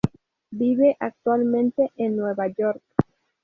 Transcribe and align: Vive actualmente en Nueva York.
Vive 0.51 0.97
actualmente 0.99 1.91
en 1.95 2.17
Nueva 2.17 2.47
York. 2.47 2.81